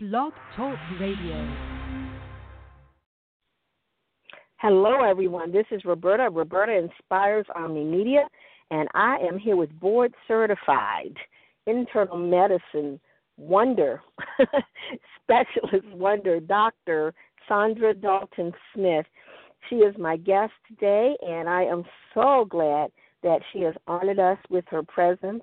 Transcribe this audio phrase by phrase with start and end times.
[0.00, 1.56] Blog Talk Radio.
[4.58, 5.50] Hello, everyone.
[5.50, 6.30] This is Roberta.
[6.30, 8.28] Roberta Inspires Omni Media,
[8.70, 11.16] and I am here with board certified
[11.66, 13.00] internal medicine
[13.38, 14.00] wonder,
[15.24, 17.12] specialist wonder, Dr.
[17.50, 19.06] Saundra Dalton Smith.
[19.68, 21.82] She is my guest today, and I am
[22.14, 22.92] so glad
[23.24, 25.42] that she has honored us with her presence.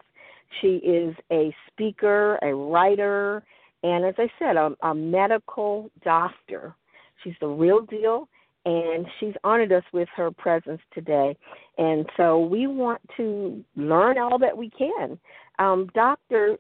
[0.62, 3.44] She is a speaker, a writer,
[3.84, 6.76] and as I said, a, a medical doctor.
[7.24, 8.28] She's the real deal,
[8.66, 11.38] and she's honored us with her presence today.
[11.78, 15.20] And so we want to learn all that we can.
[15.60, 16.58] Um, Dr.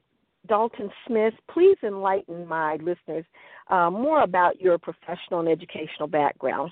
[0.47, 3.25] Dalton Smith, please enlighten my listeners
[3.69, 6.71] uh, more about your professional and educational background.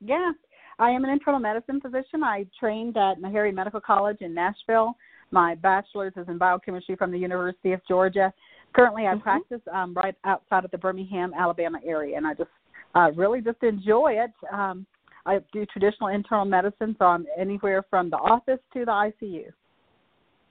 [0.00, 0.32] Yeah,
[0.78, 2.24] I am an internal medicine physician.
[2.24, 4.96] I trained at Meharry Medical College in Nashville.
[5.30, 8.32] My bachelor's is in biochemistry from the University of Georgia.
[8.74, 9.20] Currently, I mm-hmm.
[9.20, 12.50] practice um, right outside of the Birmingham, Alabama area, and I just
[12.94, 14.30] uh, really just enjoy it.
[14.52, 14.86] Um,
[15.26, 19.46] I do traditional internal medicine, so I'm anywhere from the office to the ICU.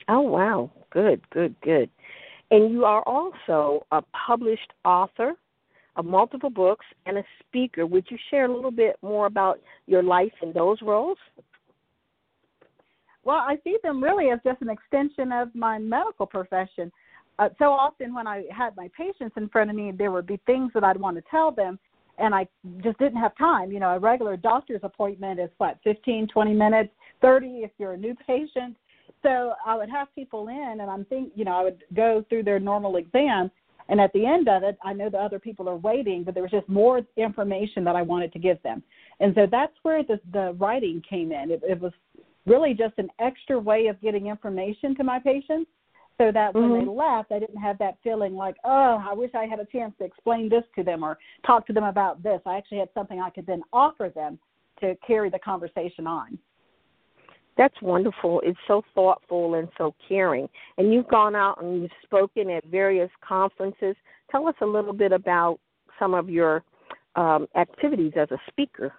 [0.07, 1.89] Oh wow, good, good, good.
[2.51, 5.33] And you are also a published author
[5.95, 7.85] of multiple books and a speaker.
[7.85, 11.17] Would you share a little bit more about your life in those roles?
[13.23, 16.91] Well, I see them really as just an extension of my medical profession.
[17.39, 20.39] Uh, so often when I had my patients in front of me, there would be
[20.45, 21.79] things that I'd want to tell them,
[22.17, 22.45] and I
[22.83, 23.71] just didn't have time.
[23.71, 26.89] You know, a regular doctor's appointment is what, 15, 20 minutes,
[27.21, 28.75] 30 if you're a new patient.
[29.23, 32.43] So I would have people in, and I'm think, you know, I would go through
[32.43, 33.49] their normal exam,
[33.87, 36.43] and at the end of it, I know the other people are waiting, but there
[36.43, 38.83] was just more information that I wanted to give them,
[39.19, 41.49] and so that's where the the writing came in.
[41.49, 41.91] It, it was
[42.45, 45.69] really just an extra way of getting information to my patients
[46.19, 46.85] so that when mm-hmm.
[46.85, 49.93] they left, I didn't have that feeling like, oh, I wish I had a chance
[49.99, 51.17] to explain this to them or
[51.47, 52.41] talk to them about this.
[52.45, 54.37] I actually had something I could then offer them
[54.81, 56.37] to carry the conversation on.
[57.57, 58.41] That's wonderful.
[58.43, 60.47] It's so thoughtful and so caring.
[60.77, 63.95] And you've gone out and you've spoken at various conferences.
[64.29, 65.59] Tell us a little bit about
[65.97, 66.63] some of your
[67.15, 68.93] um, activities as a speaker.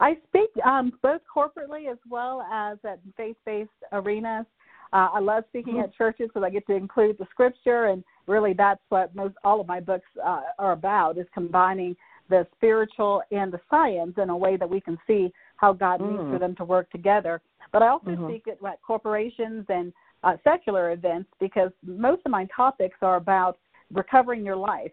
[0.00, 4.46] I speak um, both corporately as well as at faith based arenas.
[4.92, 5.84] Uh, I love speaking mm-hmm.
[5.84, 9.60] at churches because I get to include the scripture, and really that's what most all
[9.60, 11.96] of my books uh, are about is combining
[12.30, 16.10] the spiritual and the science in a way that we can see how God mm.
[16.10, 17.40] needs for them to work together.
[17.72, 18.28] But I also mm-hmm.
[18.28, 19.92] speak at like, corporations and
[20.24, 23.58] uh, secular events because most of my topics are about
[23.92, 24.92] recovering your life,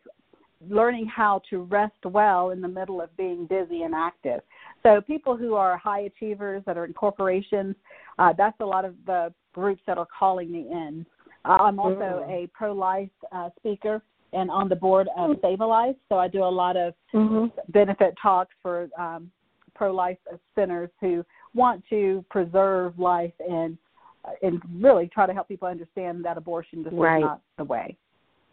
[0.70, 4.42] learning how to rest well in the middle of being busy and active.
[4.84, 7.76] So people who are high achievers that are in corporations,
[8.20, 11.06] uh, that's a lot of the groups that are calling me in.
[11.46, 12.30] Uh, I'm also mm-hmm.
[12.30, 15.38] a pro-life uh, speaker and on the board of.
[15.42, 17.46] Save a Life, so I do a lot of mm-hmm.
[17.70, 19.32] benefit talks for um,
[19.74, 20.18] pro-life
[20.56, 21.24] centers who
[21.54, 23.78] want to preserve life and
[24.26, 27.20] uh, and really try to help people understand that abortion just right.
[27.20, 27.96] is not the way.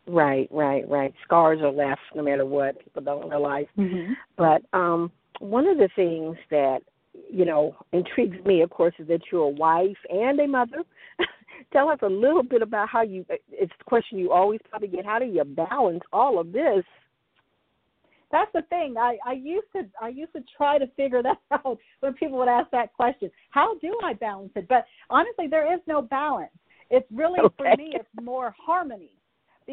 [0.07, 1.13] Right, right, right.
[1.25, 2.83] Scars are left no matter what.
[2.85, 3.67] People don't realize.
[3.79, 4.13] Mm-hmm.
[4.37, 5.11] But um,
[5.41, 6.81] one of the things that
[7.31, 10.83] you know intrigues me, of course, is that you're a wife and a mother.
[11.73, 13.25] Tell us a little bit about how you.
[13.51, 15.05] It's the question you always probably get.
[15.05, 16.85] How do you balance all of this?
[18.31, 18.95] That's the thing.
[18.99, 22.49] I I used to I used to try to figure that out when people would
[22.49, 23.31] ask that question.
[23.51, 24.67] How do I balance it?
[24.69, 26.51] But honestly, there is no balance.
[26.91, 27.55] It's really okay.
[27.57, 27.93] for me.
[27.95, 29.13] It's more harmony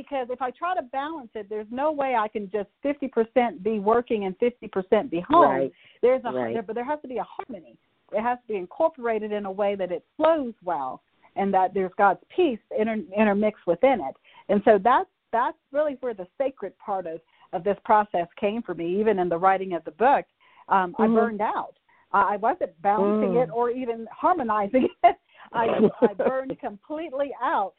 [0.02, 3.80] because if I try to balance it, there's no way I can just 50% be
[3.80, 5.50] working and 50% be home.
[5.50, 5.72] Right.
[6.02, 6.54] There's a right.
[6.54, 7.76] there, but there has to be a harmony.
[8.14, 11.02] It has to be incorporated in a way that it flows well
[11.36, 14.16] and that there's God's peace inter, intermixed within it.
[14.48, 17.20] And so that's that's really where the sacred part of
[17.52, 19.00] of this process came for me.
[19.00, 20.26] Even in the writing of the book,
[20.70, 21.02] um, mm-hmm.
[21.02, 21.74] I burned out.
[22.12, 23.44] I wasn't balancing mm.
[23.44, 25.16] it or even harmonizing it.
[25.54, 25.68] I,
[26.02, 27.74] I burned completely out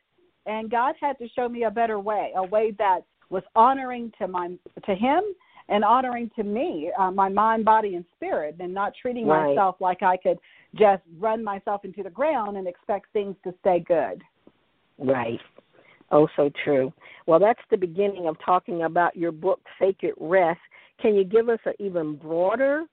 [0.47, 4.29] and God had to show me a better way, a way that was honoring to
[4.29, 4.49] my
[4.85, 5.23] to Him
[5.69, 9.55] and honoring to me, uh, my mind, body, and spirit, and not treating right.
[9.55, 10.39] myself like I could
[10.75, 14.23] just run myself into the ground and expect things to stay good.
[14.99, 15.39] Right.
[16.11, 16.93] Oh, so true.
[17.27, 20.59] Well, that's the beginning of talking about your book, Sacred Rest.
[21.01, 22.85] Can you give us an even broader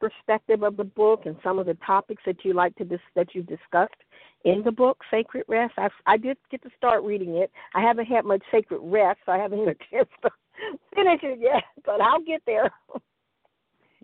[0.00, 3.28] perspective of the book and some of the topics that you like to dis- that
[3.34, 3.94] you've discussed
[4.44, 5.74] in the book Sacred Rest.
[5.76, 7.50] I I did get to start reading it.
[7.74, 10.30] I haven't had much sacred rest, so I haven't had a chance to
[10.94, 12.70] finish it yet, but I'll get there.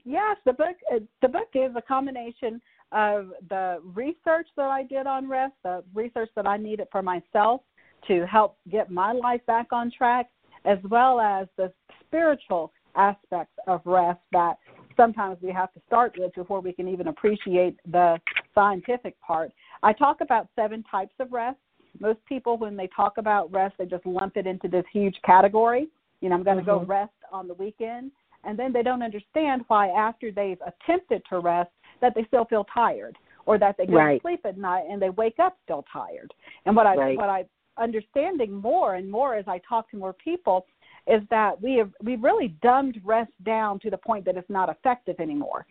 [0.04, 2.60] Yes, the book uh, the book is a combination
[2.90, 7.62] of the research that I did on rest, the research that I needed for myself
[8.08, 10.28] to help get my life back on track,
[10.64, 14.58] as well as the spiritual aspects of rest that
[14.96, 18.18] sometimes we have to start with before we can even appreciate the
[18.54, 19.52] scientific part.
[19.82, 21.58] I talk about seven types of rest.
[22.00, 25.88] Most people, when they talk about rest, they just lump it into this huge category.
[26.20, 26.84] You know, I'm going to mm-hmm.
[26.84, 28.12] go rest on the weekend.
[28.44, 32.66] And then they don't understand why, after they've attempted to rest, that they still feel
[32.72, 33.16] tired
[33.46, 34.16] or that they go right.
[34.16, 36.32] to sleep at night and they wake up still tired.
[36.66, 37.16] And what I right.
[37.16, 37.44] what I
[37.78, 40.66] understanding more and more as I talk to more people
[41.06, 44.68] is that we have we've really dumbed rest down to the point that it's not
[44.68, 45.66] effective anymore.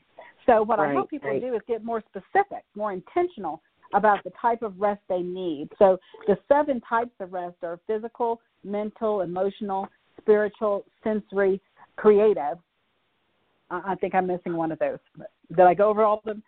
[0.46, 1.42] So what right, I hope people right.
[1.42, 3.62] do is get more specific, more intentional
[3.94, 5.70] about the type of rest they need.
[5.78, 5.98] So
[6.28, 9.88] the seven types of rest are physical, mental, emotional,
[10.20, 11.62] spiritual, sensory,
[11.96, 12.58] creative.
[13.70, 15.00] I think I'm missing one of those.
[15.50, 16.44] Did I go over all of them?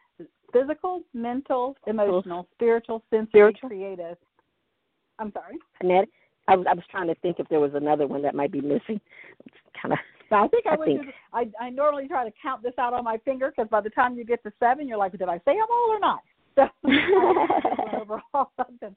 [0.52, 3.70] Physical, mental, emotional, spiritual, sensory, spiritual?
[3.70, 4.18] creative.
[5.20, 5.58] I'm sorry.
[5.82, 6.10] Annette,
[6.48, 8.62] I was I was trying to think if there was another one that might be
[8.62, 9.00] missing.
[9.82, 10.00] Kind of.
[10.32, 10.86] I think I, I would.
[10.86, 11.02] think.
[11.04, 13.90] Do, I I normally try to count this out on my finger because by the
[13.90, 16.20] time you get to seven, you're like, did I say them all or not?
[16.56, 16.70] So
[18.00, 18.96] overall something.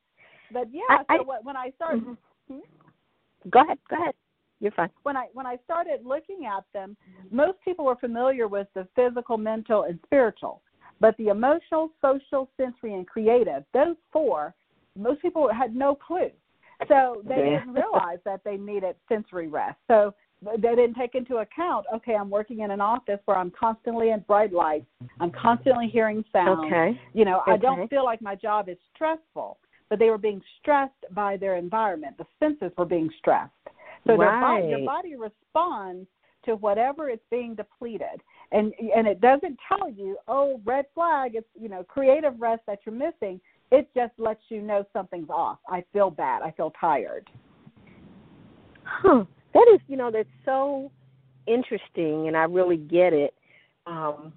[0.53, 2.03] But yeah, I, so when I started.
[2.03, 2.55] Mm-hmm.
[2.55, 3.51] Hmm?
[3.51, 3.79] Go ahead.
[3.89, 4.15] Go ahead.
[4.61, 4.91] You're fine.
[5.03, 6.97] When I when I started looking at them,
[7.31, 10.63] most people were familiar with the physical, mental, and spiritual,
[11.01, 14.55] but the emotional, social, sensory, and creative, those four,
[14.97, 16.31] most people had no clue.
[16.89, 19.79] So they didn't realize that they needed sensory rest.
[19.89, 24.11] So they didn't take into account, okay, I'm working in an office where I'm constantly
[24.11, 24.87] in bright lights,
[25.19, 26.67] I'm constantly hearing sound.
[26.67, 27.01] Okay.
[27.15, 29.59] You know, I don't feel like my job is stressful,
[29.89, 32.19] but they were being stressed by their environment.
[32.19, 33.53] The senses were being stressed.
[34.07, 36.07] So their body, your body responds
[36.45, 41.33] to whatever is being depleted, and and it doesn't tell you, oh, red flag.
[41.35, 43.41] It's you know creative rest that you're missing.
[43.73, 45.59] It just lets you know something's off.
[45.69, 46.43] I feel bad.
[46.43, 47.29] I feel tired.
[48.85, 49.25] Huh.
[49.55, 50.91] That is, you know, that's so
[51.47, 53.35] interesting, and I really get it.
[53.87, 54.33] Um,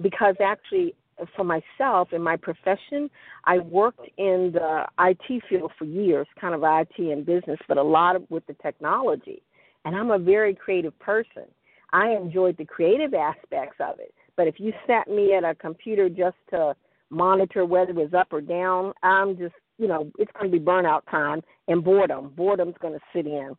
[0.00, 0.94] because actually,
[1.36, 3.08] for myself in my profession,
[3.44, 7.82] I worked in the IT field for years, kind of IT and business, but a
[7.82, 9.42] lot of with the technology.
[9.84, 11.44] And I'm a very creative person.
[11.92, 14.12] I enjoyed the creative aspects of it.
[14.36, 16.74] But if you sat me at a computer just to
[17.14, 20.64] monitor whether it was up or down, I'm just, you know, it's going to be
[20.64, 22.32] burnout time and boredom.
[22.36, 23.56] Boredom's going to sit in.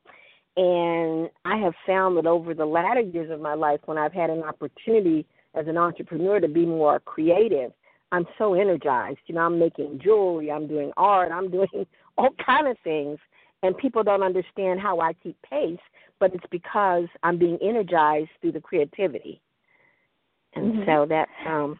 [0.58, 4.30] And I have found that over the latter years of my life, when I've had
[4.30, 7.72] an opportunity as an entrepreneur to be more creative,
[8.12, 9.20] I'm so energized.
[9.26, 11.68] You know, I'm making jewelry, I'm doing art, I'm doing
[12.18, 13.20] all kind of things,
[13.64, 15.80] and people don't understand how I keep pace,
[16.20, 19.42] but it's because I'm being energized through the creativity.
[20.54, 20.86] And Mhm.
[20.86, 21.78] so that um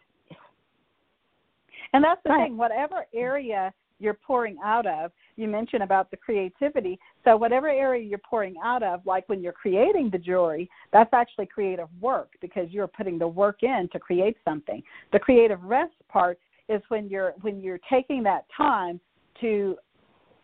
[1.96, 2.48] And that's the Right.
[2.48, 2.58] thing.
[2.58, 7.00] Whatever area you're pouring out of, you mentioned about the creativity.
[7.24, 11.46] So whatever area you're pouring out of, like when you're creating the jewelry, that's actually
[11.46, 14.82] creative work because you're putting the work in to create something.
[15.14, 16.38] The creative rest part
[16.68, 19.00] is when you're when you're taking that time
[19.40, 19.78] to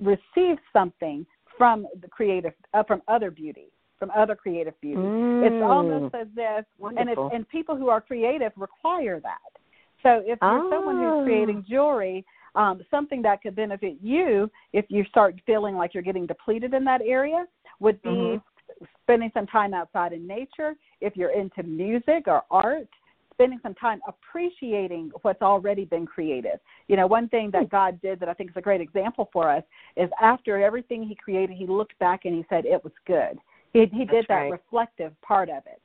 [0.01, 1.27] receive something
[1.59, 3.69] from the creative uh, from other beauty
[3.99, 5.03] from other creative beauty
[5.43, 6.65] it's mm, almost as if
[6.97, 9.62] and it's and people who are creative require that
[10.03, 11.15] so if you're someone Ah.
[11.15, 16.03] who's creating jewelry um, something that could benefit you if you start feeling like you're
[16.03, 17.47] getting depleted in that area
[17.81, 18.43] would be Mhm.
[19.03, 22.89] spending some time outside in nature if you're into music or art
[23.33, 27.53] spending some time appreciating what's already been created you know one thing Hmm.
[27.53, 29.65] that god did that i think is a great example for us
[29.97, 33.39] is after everything he created he looked back and he said it was good
[33.73, 34.51] he, he did That's that right.
[34.53, 35.81] reflective part of it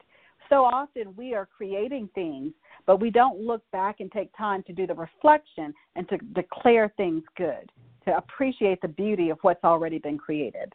[0.50, 2.52] so often we are creating things
[2.88, 6.92] but we don't look back and take time to do the reflection and to declare
[6.98, 7.70] things good,
[8.06, 10.74] to appreciate the beauty of what's already been created.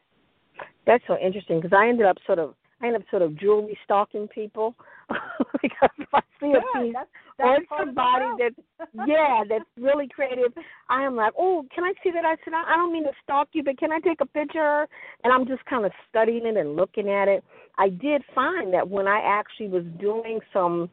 [0.86, 3.78] That's so interesting because I ended up sort of I ended up sort of jewelry
[3.84, 4.74] stalking people
[5.62, 8.52] because if I see a piece That's, or that's the somebody growth.
[8.88, 10.52] that yeah that's really creative,
[10.90, 12.24] I am like, oh, can I see that?
[12.24, 14.86] I said, I don't mean to stalk you, but can I take a picture?
[15.24, 17.44] And I'm just kind of studying it and looking at it.
[17.78, 20.90] I did find that when I actually was doing some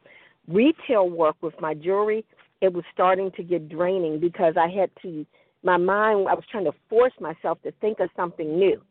[0.49, 2.25] retail work with my jewelry,
[2.61, 5.25] it was starting to get draining because I had to
[5.63, 8.81] my mind I was trying to force myself to think of something new.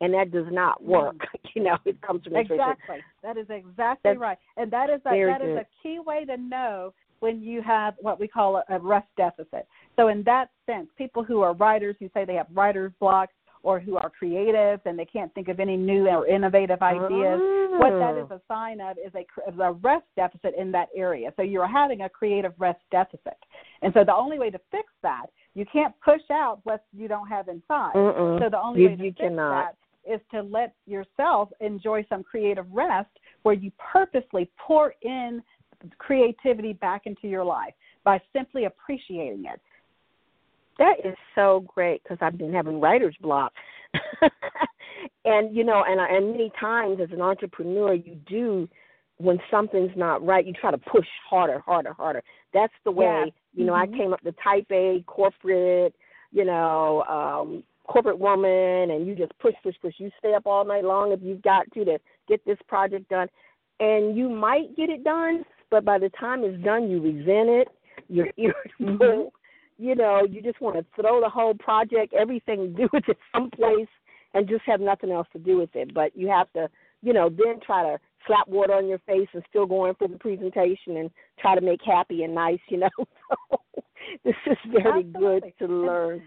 [0.00, 0.86] And that does not mm.
[0.86, 1.16] work.
[1.54, 2.60] you know, it comes from intuition.
[2.60, 2.98] Exactly.
[3.22, 4.38] That is exactly That's right.
[4.56, 5.58] And that is a, that is good.
[5.58, 9.66] a key way to know when you have what we call a, a rest deficit.
[9.96, 13.30] So in that sense, people who are writers who say they have writer's block
[13.68, 17.38] or who are creative and they can't think of any new or innovative ideas,
[17.82, 18.36] what that is Oh.
[18.36, 21.30] a sign of is a, is a rest deficit in that area.
[21.36, 23.36] So you're having a creative rest deficit.
[23.82, 27.28] And so the only way to fix that, you can't push out what you don't
[27.28, 27.92] have inside.
[27.94, 28.38] Mm-mm.
[28.40, 29.50] So the only You- way to you fix cannot.
[29.50, 29.76] that
[30.14, 33.10] is to let yourself enjoy some creative rest
[33.42, 35.42] where you purposely pour in
[35.98, 39.60] creativity back into your life by simply appreciating it.
[40.78, 43.52] That is so great because I've been having writer's block.
[45.24, 48.68] and you know, and and many times as an entrepreneur, you do
[49.18, 52.22] when something's not right, you try to push harder, harder, harder.
[52.54, 53.24] That's the way.
[53.26, 53.60] Yeah.
[53.60, 53.94] You know, mm-hmm.
[53.94, 55.94] I came up the type A corporate,
[56.32, 59.94] you know, um corporate woman and you just push, push, push.
[59.98, 63.28] You stay up all night long if you've got to to get this project done.
[63.80, 67.68] And you might get it done, but by the time it's done you resent it,
[68.08, 69.06] you're irritable.
[69.06, 69.37] Mm-hmm.
[69.78, 73.88] You know, you just want to throw the whole project, everything, do it to someplace
[74.34, 75.94] and just have nothing else to do with it.
[75.94, 76.68] But you have to,
[77.02, 80.08] you know, then try to slap water on your face and still go in for
[80.08, 82.90] the presentation and try to make happy and nice, you know.
[83.50, 85.12] So this is very Absolutely.
[85.12, 86.22] good to learn.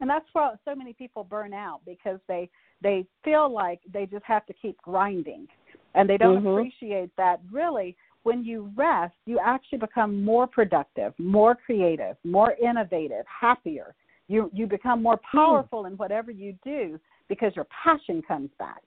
[0.00, 2.48] And that's why so many people burn out because they
[2.82, 5.46] they feel like they just have to keep grinding
[5.94, 6.58] and they don't Mhm.
[6.58, 7.96] appreciate that really
[8.28, 13.94] when you rest you actually become more productive more creative more innovative happier.
[14.28, 15.38] You you become more hmm.
[15.38, 18.82] powerful in whatever you do because your passion comes back.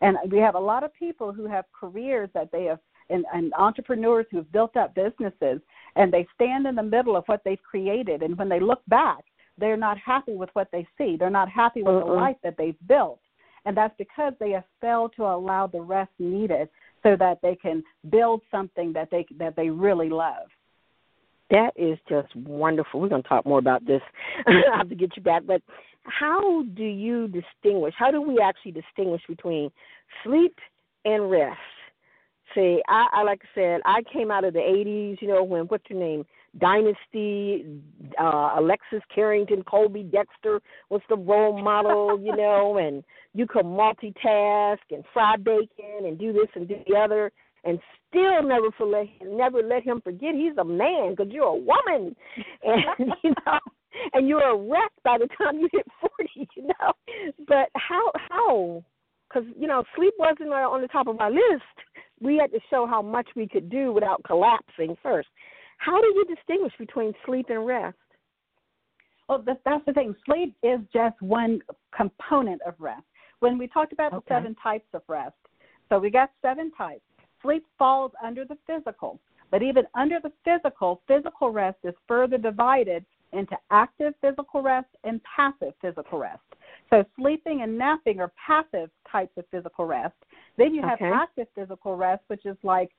[0.00, 3.52] And we have a lot of people who have careers that they have and, and
[3.54, 5.60] entrepreneurs who have built up businesses
[5.94, 8.22] and they stand in the middle of what they've created.
[8.22, 9.24] And when they look back
[9.58, 11.16] they're not happy with what they see.
[11.16, 12.16] They're not happy with the Mm-mm.
[12.16, 13.20] life that they've built.
[13.64, 16.68] And that's because they have failed to allow the rest needed
[17.06, 20.48] so that they can build something that they that they really love
[21.50, 23.00] That is just wonderful.
[23.00, 24.02] We're going to talk more about this.
[24.46, 25.42] I have to get you back.
[25.46, 25.62] But
[26.02, 27.94] how do you distinguish?
[27.96, 29.70] How do we actually distinguish between
[30.24, 30.58] sleep
[31.04, 31.60] and rest?
[32.54, 35.22] See, I, I like I said, I came out of the '80s.
[35.22, 36.24] You know, when what's your name?
[36.58, 37.66] Dynasty,
[38.18, 42.18] uh, Alexis Carrington, Colby Dexter was the role model.
[42.18, 43.04] You know, and
[43.36, 47.30] you could multitask and fry bacon and do this and do the other
[47.66, 47.78] and
[48.08, 52.16] still never let never let him forget he's a man because you're a woman,
[52.62, 53.58] and you know,
[54.14, 56.92] and you're a wreck by the time you hit forty, you know.
[57.46, 58.84] But how how?
[59.28, 61.64] Because you know, sleep wasn't on the top of our list.
[62.20, 65.28] We had to show how much we could do without collapsing first.
[65.78, 67.96] How do you distinguish between sleep and rest?
[69.28, 70.14] Well, that's the thing.
[70.24, 71.60] Sleep is just one
[71.94, 73.02] component of rest.
[73.40, 74.22] When we talked about Okay.
[74.28, 75.34] the seven types of rest,
[75.88, 77.02] so we got seven types.
[77.42, 83.04] Sleep falls under the physical, but even under the physical, physical rest is further divided
[83.32, 86.40] into active physical rest and passive physical rest.
[86.90, 90.14] So sleeping and napping are passive types of physical rest.
[90.56, 91.10] Then you have Okay.
[91.12, 92.90] active physical rest, which is like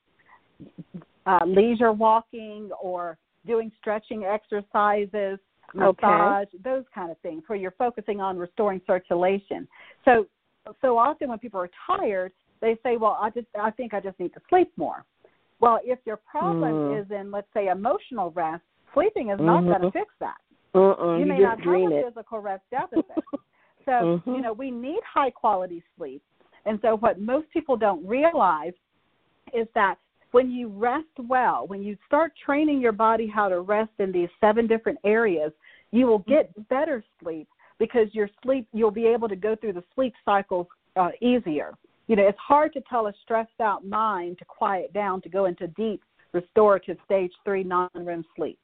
[1.26, 5.40] uh, leisure walking or doing stretching exercises,
[5.76, 6.08] Okay.
[6.08, 9.68] massage, those kind of things, where you're focusing on restoring circulation.
[10.06, 10.26] So,
[10.82, 12.32] so often when people are tired,
[12.62, 15.06] they say, "Well, I just, I think I just need to sleep more."
[15.60, 17.02] Well, if your problem Mm.
[17.02, 19.86] is in, let's say, emotional rest, sleeping is not going Mhm.
[19.86, 20.38] to fix that.
[20.76, 22.06] Uh-uh, you you, may not have a it.
[22.06, 23.24] physical rest deficit.
[23.86, 24.36] so, Mhm.
[24.36, 26.22] you know, we need high quality sleep.
[26.66, 28.74] And so, what most people don't realize
[29.54, 29.98] is that
[30.32, 34.30] when you rest well, when you start training your body how to rest in these
[34.42, 35.52] seven different areas,
[35.92, 37.48] you will get better sleep
[37.80, 41.74] because your sleep, you'll be able to go through the sleep cycles uh, easier.
[42.08, 45.46] You know, it's hard to tell a stressed out mind to quiet down to go
[45.46, 46.02] into deep
[46.34, 48.60] restorative stage three non REM sleep.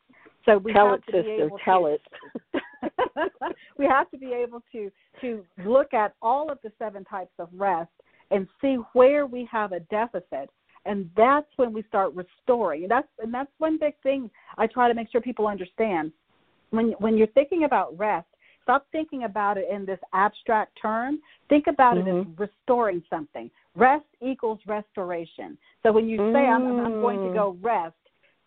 [0.46, 1.46] So we tell have it, to be sister.
[1.46, 1.98] able Tell to,
[2.54, 2.62] it.
[3.78, 4.92] we have to be able to
[5.22, 7.92] to look at all of the seven types of rest
[8.32, 10.50] and see where we have a deficit
[10.86, 12.84] and that's when we start restoring.
[12.84, 16.12] And that's and that's one big thing i try to make sure people understand.
[16.72, 18.28] When when you're thinking about rest
[18.64, 21.20] stop thinking about it in this abstract term.
[21.50, 23.52] Think about it as restoring something.
[23.76, 25.58] Rest equals restoration.
[25.84, 27.96] So when you say I'm, I'm going to go rest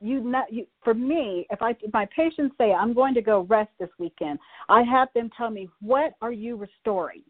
[0.00, 3.46] you not you for me if i if my patients say i'm going to go
[3.48, 4.38] rest this weekend
[4.68, 7.22] i have them tell me what are you restoring?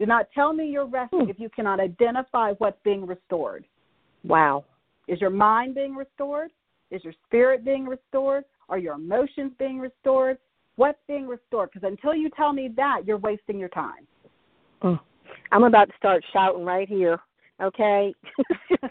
[0.00, 1.28] Do not tell me you're resting Hmm.
[1.30, 3.66] if you cannot identify what's being restored
[4.24, 4.64] Wow.
[5.06, 6.50] is your mind being restored
[6.90, 10.38] is your spirit being restored are your emotions being restored
[10.76, 14.06] what's being restored because until you tell me that you're wasting your time
[14.82, 15.00] Mm.
[15.52, 17.18] I'm about to start shouting right here.
[17.60, 18.14] Okay,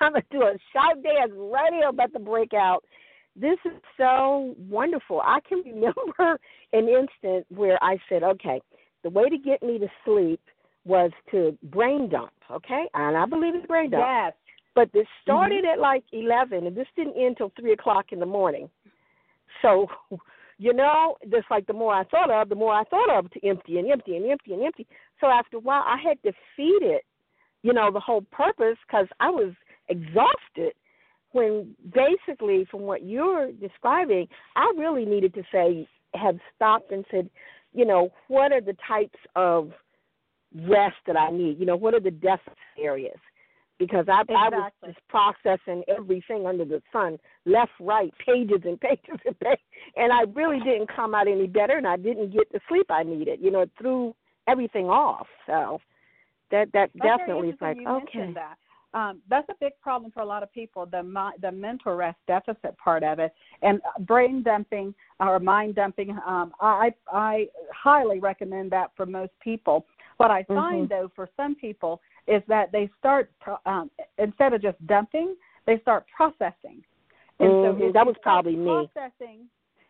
[0.00, 2.82] I'm gonna do a shout dance right here about to break out.
[3.36, 5.20] This is so wonderful.
[5.20, 6.38] I can remember
[6.72, 8.60] an instant where I said, "Okay,
[9.02, 10.40] the way to get me to sleep
[10.84, 14.04] was to brain dump." Okay, and I believe it's brain dump.
[14.06, 14.32] yes
[14.74, 15.22] But this mm-hmm.
[15.22, 18.68] started at like eleven, and this didn't end till three o'clock in the morning.
[19.62, 19.88] So
[20.58, 23.46] you know, just like the more I thought of, the more I thought of to
[23.46, 24.86] empty and empty and empty and empty.
[25.20, 27.00] So after a while, I had defeated,
[27.62, 29.52] you know, the whole purpose because I was
[29.88, 30.74] exhausted.
[31.32, 37.28] When basically, from what you're describing, I really needed to say, have stopped and said,
[37.72, 39.72] you know, what are the types of
[40.54, 41.58] rest that I need?
[41.58, 43.18] You know, what are the deficit areas?
[43.78, 44.36] because I, exactly.
[44.36, 49.58] I was just processing everything under the sun, left, right, pages and pages and pages,
[49.96, 53.02] and I really didn't come out any better, and I didn't get the sleep I
[53.02, 53.40] needed.
[53.42, 54.14] You know, it threw
[54.48, 55.26] everything off.
[55.46, 55.80] So
[56.50, 58.32] that that That's definitely is like okay.
[58.34, 58.56] That.
[58.92, 61.02] Um, that's a big problem for a lot of people the
[61.40, 63.32] the mental rest deficit part of it
[63.62, 69.84] and brain dumping or mind dumping um, I I highly recommend that for most people
[70.16, 71.02] what I find mm-hmm.
[71.02, 73.30] though for some people is that they start
[73.66, 75.34] um, instead of just dumping,
[75.66, 76.82] they start processing.
[77.40, 77.80] And mm-hmm.
[77.80, 78.64] so that was probably me.
[78.64, 79.46] processing.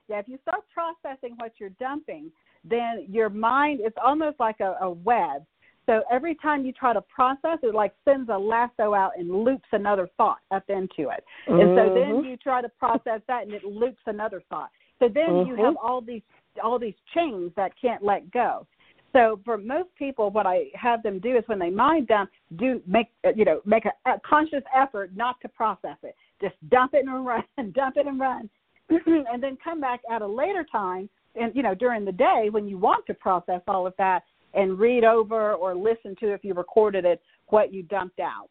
[0.09, 2.31] Yeah, if you start processing what you're dumping,
[2.65, 5.45] then your mind is almost like a, a web.
[5.87, 9.69] So every time you try to process, it like sends a lasso out and loops
[9.73, 11.25] another thought up into it.
[11.49, 11.61] Mm-hmm.
[11.61, 12.29] And so then mm-hmm.
[12.29, 14.71] you try to process that, and it loops another thought.
[14.99, 15.51] So then mm-hmm.
[15.51, 16.23] you have all these
[16.63, 18.67] all these chains that can't let go.
[19.15, 22.83] So for most people, what I have them do is when they mind dump, do
[22.87, 26.17] make uh, you know make a, a conscious effort not to process it.
[26.41, 27.45] Just dump it and run,
[27.75, 28.51] dump it and run,
[28.91, 32.67] and then come back at a later time and you know during the day when
[32.67, 36.53] you want to process all of that and read over or listen to if you
[36.53, 38.49] recorded it what you dumped out.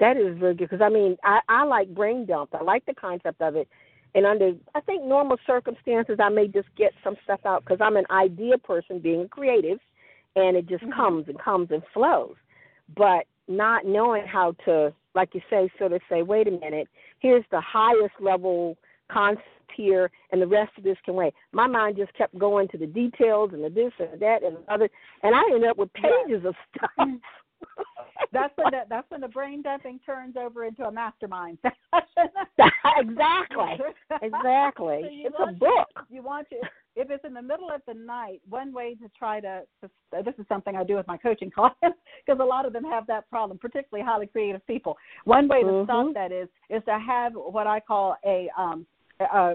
[0.00, 2.54] That is really good because I mean I, I like brain dump.
[2.54, 3.68] I like the concept of it
[4.14, 7.96] and under I think normal circumstances, I may just get some stuff out because I'm
[7.96, 9.78] an idea person, being a creative,
[10.36, 10.92] and it just mm-hmm.
[10.92, 12.34] comes and comes and flows.
[12.96, 16.88] But not knowing how to, like you say, sort of say, wait a minute,
[17.18, 18.76] here's the highest level
[19.10, 21.34] concept here, and the rest of this can wait.
[21.52, 24.72] My mind just kept going to the details and the this and that and the
[24.72, 24.88] other,
[25.22, 27.08] and I ended up with pages of stuff.
[28.32, 31.58] that's when the, that's when the brain dumping turns over into a mastermind
[32.98, 33.76] exactly,
[34.22, 35.00] exactly.
[35.02, 35.88] So it's a book.
[36.10, 36.56] You want to
[36.96, 38.40] if it's in the middle of the night.
[38.48, 39.90] One way to try to, to
[40.24, 43.06] this is something I do with my coaching clients because a lot of them have
[43.06, 44.96] that problem, particularly highly creative people.
[45.24, 45.84] One way to mm-hmm.
[45.84, 48.86] stop that is is to have what I call a um,
[49.20, 49.54] a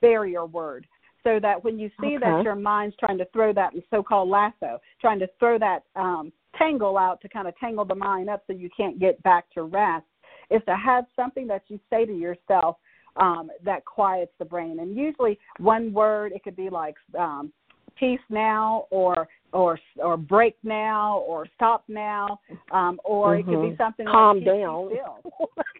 [0.00, 0.86] barrier word
[1.22, 2.18] so that when you see okay.
[2.20, 6.98] that your mind's trying to throw that so-called lasso, trying to throw that um, tangle
[6.98, 10.06] out to kind of tangle the mind up so you can't get back to rest
[10.50, 12.76] is to have something that you say to yourself
[13.16, 14.80] um, that quiets the brain.
[14.80, 17.52] And usually, one word it could be like um,
[17.98, 22.40] peace now, or or or break now, or stop now,
[22.72, 23.50] um, or mm-hmm.
[23.50, 24.90] it could be something calm like down.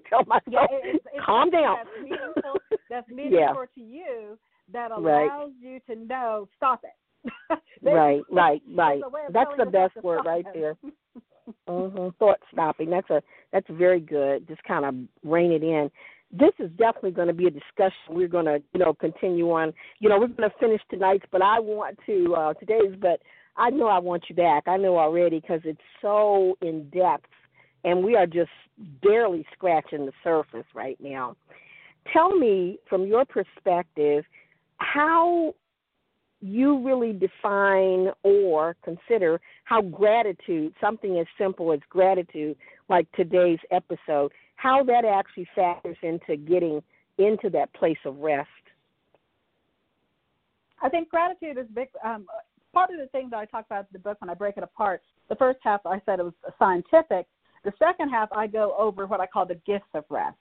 [0.09, 1.77] Tell myself, yeah, it's, it's calm down.
[1.79, 3.75] That's meaningful, that's meaningful yeah.
[3.75, 4.39] to you
[4.73, 5.53] that allows right.
[5.61, 7.31] you to know stop it.
[7.93, 9.01] right, right, right.
[9.33, 10.77] That's the best word right there.
[11.69, 12.09] mm-hmm.
[12.19, 12.91] Thought stopping.
[12.91, 14.47] That's a that's very good.
[14.49, 14.95] Just kind of
[15.29, 15.91] rein it in.
[16.33, 17.93] This is definitely going to be a discussion.
[18.11, 19.73] We're going to, you know, continue on.
[19.99, 22.95] You know, we're going to finish tonight's, but I want to uh, today's.
[23.01, 23.21] But
[23.57, 24.65] I know I want you back.
[24.67, 27.27] I know already because it's so in depth,
[27.85, 28.51] and we are just
[29.03, 31.37] barely scratching the surface right now.
[32.13, 34.25] Tell me, from your perspective,
[34.79, 35.55] how
[36.41, 42.57] you really define or consider how gratitude, something as simple as gratitude,
[42.89, 46.83] like today's episode, how that actually factors into getting
[47.19, 48.49] into that place of rest.
[50.83, 51.89] I think gratitude is big.
[52.05, 52.27] Um,
[52.73, 54.63] part of the thing that I talk about in the book when I break it
[54.63, 57.27] apart, the first half I said it was scientific.
[57.65, 60.37] The second half I go over what I call the gifts of rest.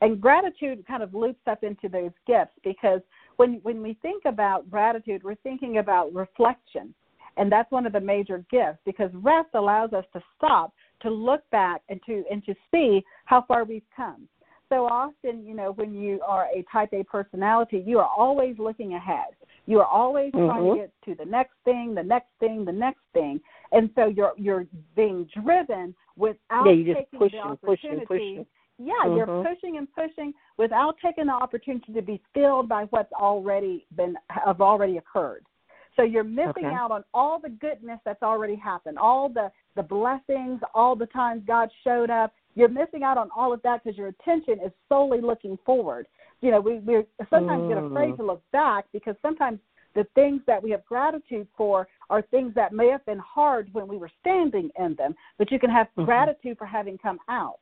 [0.00, 3.00] And gratitude kind of loops up into those gifts because
[3.38, 6.94] when when we think about gratitude, we're thinking about reflection.
[7.36, 10.72] And that's one of the major gifts because rest allows us to stop,
[11.02, 14.28] to look back and to and to see how far we've come.
[14.68, 18.94] So often, you know, when you are a type A personality, you are always looking
[18.94, 19.28] ahead.
[19.66, 20.46] You are always mm-hmm.
[20.46, 23.40] trying to get to the next thing, the next thing, the next thing.
[23.72, 28.06] And so you're you're being driven without yeah, you just taking pushing, the opportunity pushing,
[28.06, 28.46] pushing.
[28.78, 29.16] Yeah, mm-hmm.
[29.16, 34.14] you're pushing and pushing without taking the opportunity to be filled by what's already been
[34.28, 35.44] have already occurred.
[35.96, 36.66] So you're missing okay.
[36.66, 41.42] out on all the goodness that's already happened, all the the blessings, all the times
[41.46, 42.32] God showed up.
[42.54, 46.06] You're missing out on all of that because your attention is solely looking forward.
[46.40, 47.68] You know, we we sometimes mm.
[47.68, 49.58] get afraid to look back because sometimes
[49.96, 53.88] the things that we have gratitude for are things that may have been hard when
[53.88, 56.04] we were standing in them, but you can have mm-hmm.
[56.04, 57.58] gratitude for having come out.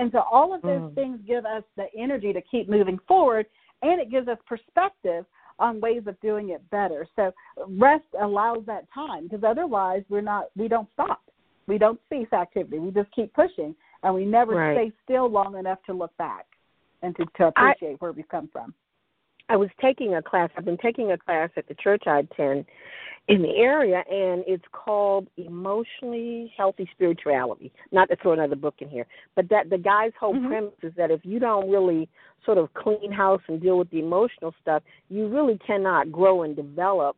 [0.00, 0.94] And so all of those mm.
[0.94, 3.44] things give us the energy to keep moving forward,
[3.82, 5.26] and it gives us perspective
[5.58, 7.06] on ways of doing it better.
[7.16, 7.32] So
[7.68, 11.20] rest allows that time because otherwise we're not we don't stop.
[11.66, 12.78] We don't cease activity.
[12.78, 14.74] We just keep pushing and we never Right.
[14.74, 16.46] stay still long enough to look back
[17.02, 18.72] and to, to appreciate where we've come from.
[19.50, 20.48] I was taking a class.
[20.56, 22.66] I've been taking a class at the church I attend
[23.26, 27.72] in the area, and it's called Emotionally Healthy Spirituality.
[27.90, 30.46] Not to throw another book in here, but that the guy's whole Mhm.
[30.46, 32.08] premise is that if you don't really
[32.44, 36.54] sort of clean house and deal with the emotional stuff, you really cannot grow and
[36.54, 37.16] develop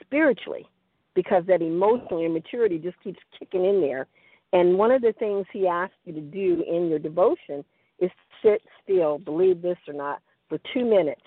[0.00, 0.66] spiritually
[1.12, 4.06] because that emotional immaturity just keeps kicking in there.
[4.54, 7.66] And one of the things he asks you to do in your devotion
[7.98, 8.10] is
[8.40, 11.22] sit still, believe this or not, for two minutes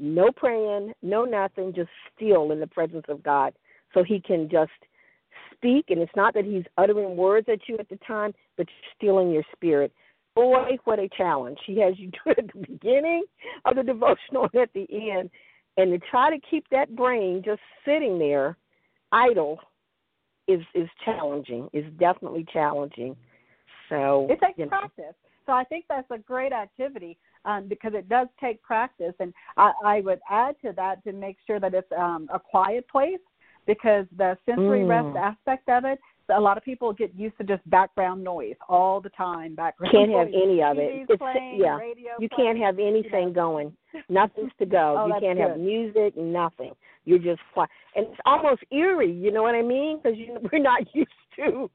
[0.00, 3.52] no praying, no nothing, just still in the presence of God
[3.92, 4.70] so he can just
[5.52, 5.86] speak.
[5.88, 9.18] And it's not that he's uttering words at you at the time, but you're still
[9.20, 9.92] in your spirit.
[10.34, 11.58] Boy, what a challenge.
[11.66, 13.24] He has you do it at the beginning
[13.64, 15.30] of the devotional and at the end.
[15.76, 18.56] And to try to keep that brain just sitting there
[19.12, 19.58] idle
[20.48, 23.16] is is challenging, is definitely challenging.
[23.88, 24.70] So It takes you know.
[24.70, 25.14] practice.
[25.46, 29.14] So I think that's a great activity um, because it does take practice.
[29.20, 32.86] And I, I would add to that to make sure that it's um, a quiet
[32.88, 33.18] place
[33.66, 34.88] because the sensory Mm.
[34.88, 35.98] rest aspect of it,
[36.32, 39.54] a lot of people get used to just background noise all the time.
[39.54, 40.92] Background Can't have any of it.
[40.92, 41.76] TV's It's playing, yeah.
[41.76, 42.54] radio You playing.
[42.54, 43.76] can't have anything going.
[44.08, 44.96] Nothing's to go.
[44.98, 46.72] Oh, you can't have music, nothing.
[47.04, 49.10] You're just quiet, and it's almost eerie.
[49.10, 49.98] You know what I mean?
[50.00, 51.68] Because you, we're not used to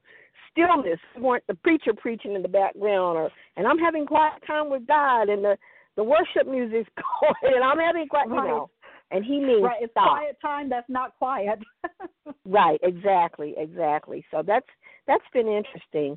[0.56, 0.98] stillness.
[1.14, 4.86] We want the preacher preaching in the background, or and I'm having quiet time with
[4.86, 5.56] God, and the
[5.96, 6.90] the worship music's
[7.20, 8.28] going, and I'm having quiet.
[8.28, 8.42] Right.
[8.42, 8.70] You know,
[9.10, 10.18] and he means Right, it's stop.
[10.18, 11.58] quiet time that's not quiet.
[12.48, 14.24] Right, exactly, exactly.
[14.30, 14.66] So that's
[15.06, 16.16] that's been interesting.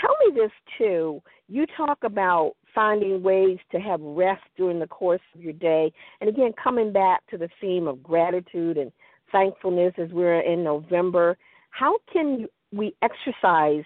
[0.00, 1.22] Tell me this too.
[1.48, 6.28] You talk about finding ways to have rest during the course of your day, and
[6.28, 8.92] again, coming back to the theme of gratitude and
[9.32, 11.36] thankfulness as we're in November.
[11.70, 13.84] How can you, we exercise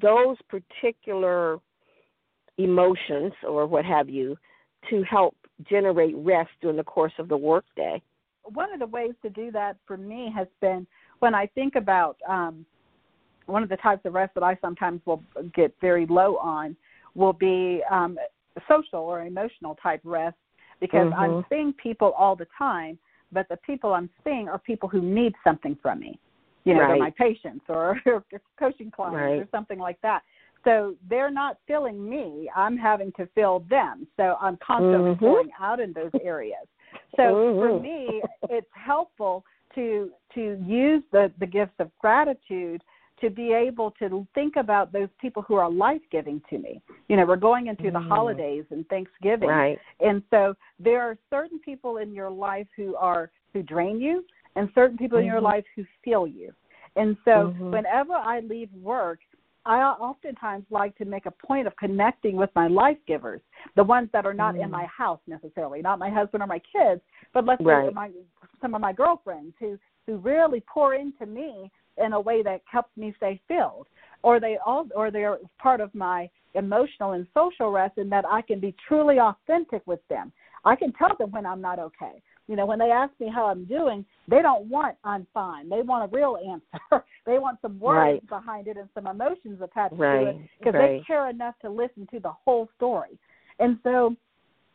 [0.00, 1.58] those particular
[2.58, 4.36] emotions or what have you
[4.88, 5.36] to help
[5.68, 8.00] generate rest during the course of the workday?
[8.44, 10.86] one of the ways to do that for me has been
[11.20, 12.64] when I think about um,
[13.46, 15.22] one of the types of rest that I sometimes will
[15.54, 16.76] get very low on
[17.14, 18.18] will be um,
[18.68, 20.36] social or emotional type rest
[20.80, 21.48] because I'm Mhm.
[21.48, 22.98] seeing people all the time,
[23.32, 26.18] but the people I'm seeing are people who need something from me.
[26.64, 28.24] You know, they're my patients or, or
[28.58, 30.22] coaching clients or something like that.
[30.64, 32.50] So they're not filling me.
[32.54, 34.06] I'm having to fill them.
[34.16, 35.18] So I'm constantly Mhm.
[35.18, 36.66] pouring out in those areas.
[37.16, 37.82] So for Mhm.
[37.82, 39.44] me, it's helpful
[39.74, 42.82] to to use the the gifts of gratitude
[43.20, 46.80] to be able to think about those people who are life giving to me.
[47.08, 48.08] You know, we're going into the Mm.
[48.08, 49.78] holidays and Thanksgiving, Right.
[50.00, 54.24] and so there are certain people in your life who are who drain you,
[54.60, 55.52] and certain people in your Mhm.
[55.52, 56.52] life who fill you.
[56.96, 57.72] And so Mhm.
[57.72, 59.20] whenever I leave work,
[59.64, 63.40] I oftentimes like to make a point of connecting with my life givers,
[63.74, 64.78] the ones that are not in Mm.
[64.80, 67.00] my house necessarily, not my husband or my kids,
[67.32, 68.10] but let's say my
[68.60, 72.94] some of my girlfriends who who really pour into me in a way that helps
[72.96, 73.86] me stay filled,
[74.22, 78.42] or they all or they're part of my emotional and social rest in that I
[78.42, 80.32] can be truly authentic with them.
[80.64, 82.22] I can tell them when I'm not okay.
[82.50, 85.68] You know, when they ask me how I'm doing, they don't want I'm fine.
[85.68, 87.04] They want a real answer.
[87.24, 88.28] they want some words Right.
[88.28, 92.18] behind it and some emotions attached to it because they care enough to listen to
[92.18, 93.20] the whole story.
[93.60, 94.16] And so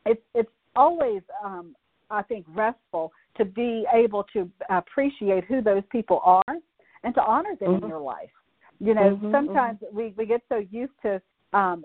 [0.06, 1.76] it's it's always um
[2.10, 6.56] I think restful to be able to appreciate who those people are
[7.04, 7.84] and to honor them Mhm.
[7.84, 8.32] in your life.
[8.80, 11.84] You know, Mhm, sometimes we we get so used to um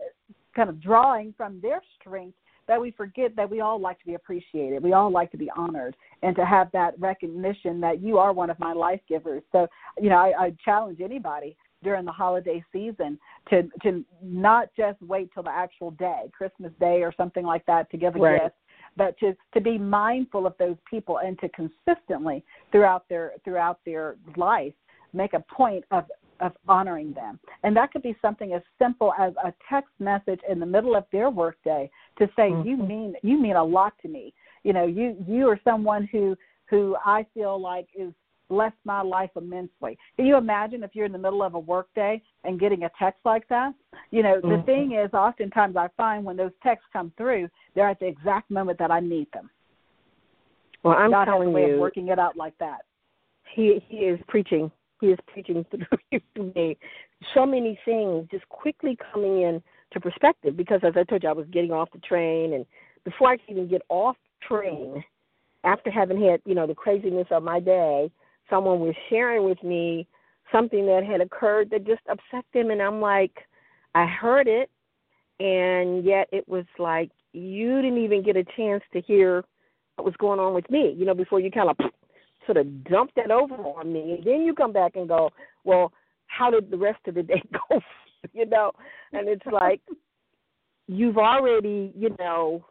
[0.54, 2.36] kind of drawing from their strength
[2.70, 4.80] that we forget that we all like to be appreciated.
[4.80, 8.48] We all like to be honored and to have that recognition that you are one
[8.48, 9.42] of my life givers.
[9.50, 9.66] So,
[10.00, 15.34] you know, I, I challenge anybody during the holiday season to to not just wait
[15.34, 18.42] till the actual day, Christmas Day or something like that to give a Right.
[18.42, 18.54] gift,
[18.96, 24.14] but to to be mindful of those people and to consistently throughout their throughout their
[24.36, 24.74] life
[25.12, 26.04] make a point of
[26.40, 27.38] of honoring them.
[27.62, 31.04] And that could be something as simple as a text message in the middle of
[31.12, 32.88] their workday to say you Mhm.
[32.88, 34.32] mean you mean a lot to me.
[34.64, 38.12] You know, you you are someone who who I feel like is
[38.48, 39.96] blessed my life immensely.
[40.16, 43.20] Can you imagine if you're in the middle of a workday and getting a text
[43.24, 43.74] like that?
[44.10, 44.66] You know, the Mhm.
[44.66, 48.78] thing is oftentimes I find when those texts come through, they're at the exact moment
[48.78, 49.50] that I need them.
[50.82, 52.84] Well, I'm God has a telling way of you, working it out like that.
[53.54, 54.70] he he is preaching.
[55.00, 56.76] He is preaching through you to me.
[57.34, 61.32] So many things just quickly coming in to perspective because, as I told you, I
[61.32, 62.66] was getting off the train, and
[63.04, 65.02] before I could even get off the train,
[65.64, 68.10] after having had, you know, the craziness of my day,
[68.48, 70.06] someone was sharing with me
[70.52, 72.70] something that had occurred that just upset them.
[72.70, 73.46] And I'm like,
[73.94, 74.70] I heard it.
[75.38, 79.44] And yet it was like you didn't even get a chance to hear
[79.96, 81.76] what was going on with me, you know, before you kind of
[82.46, 85.30] sort of dump that over on me and then you come back and go,
[85.64, 85.92] Well,
[86.26, 87.80] how did the rest of the day go?
[88.32, 88.72] you know?
[89.12, 89.80] And it's like
[90.86, 92.64] you've already, you know,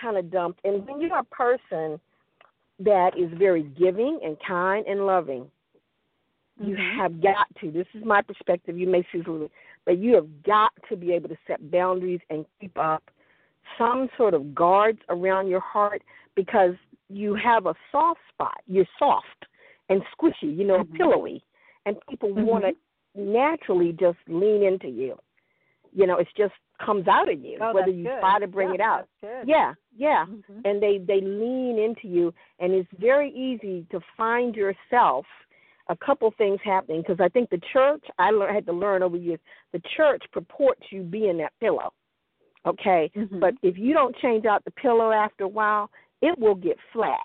[0.00, 2.00] kind of dumped and when you're a person
[2.78, 5.50] that is very giving and kind and loving,
[6.58, 6.96] you Mhm.
[6.96, 7.70] have got to.
[7.70, 8.78] This is my perspective.
[8.78, 9.50] You may see it, little,
[9.84, 13.10] but you have got to be able to set boundaries and keep up
[13.78, 16.02] some sort of guards around your heart
[16.34, 16.74] because
[17.10, 18.60] you have a soft spot.
[18.66, 19.46] You're soft
[19.88, 20.96] and squishy, you know, Mhm.
[20.96, 21.44] pillowy,
[21.84, 22.44] and people Mhm.
[22.44, 22.74] want to
[23.14, 25.18] naturally just lean into you.
[25.92, 28.20] You know, it just comes out of you, Oh, whether you good.
[28.20, 29.08] try to bring Yeah, it out.
[29.44, 30.62] Yeah, yeah Mhm.
[30.64, 35.26] and they they lean into you and it's very easy to find yourself
[35.88, 39.16] a couple things happening because i think the church i learned, had to learn over
[39.16, 39.40] years
[39.72, 41.92] the church purports you being that pillow
[42.66, 43.40] okay Mhm.
[43.40, 45.90] but if you don't change out the pillow after a while
[46.22, 47.20] it will get flat.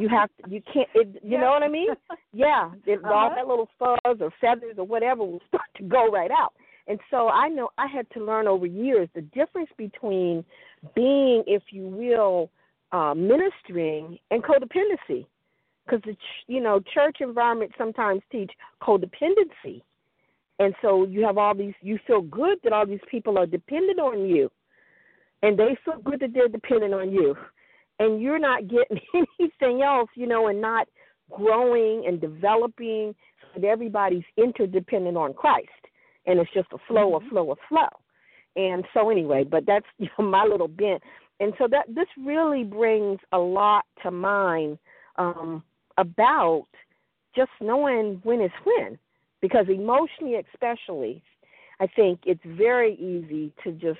[0.00, 1.40] You have to, you can't it, you Yeah.
[1.40, 1.88] know what i mean?
[2.32, 3.34] Yeah it, all Uh-huh.
[3.34, 6.54] that little fuzz or feathers or whatever will start to go right out.
[6.86, 10.44] And so i know i had to learn over years the difference between
[10.94, 12.50] being if you will
[12.92, 15.26] uh ministering and codependency.
[15.84, 19.82] Because the ch- you know church environment sometimes teach codependency.
[20.60, 23.98] And so you have all these you feel good that all these people are dependent
[23.98, 24.50] on you.
[25.42, 27.36] And they feel good that they're dependent on you
[27.98, 29.00] and you're not getting
[29.40, 30.88] anything else you know and not
[31.30, 33.14] growing and developing
[33.54, 35.68] so that everybody's interdependent on christ.
[36.26, 37.26] And it's just a flow Mhm.
[37.26, 37.88] a flow a flow.
[38.56, 41.02] And so anyway but that's you know my little bent.
[41.40, 44.78] And so that this really brings a lot to mind
[45.16, 45.62] um
[45.98, 46.66] about
[47.36, 48.98] just knowing when is when.
[49.40, 51.22] Because emotionally especially
[51.80, 53.98] i think it's very easy to just